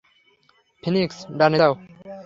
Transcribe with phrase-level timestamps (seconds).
[0.83, 1.73] Phoenix, ডানে যাও!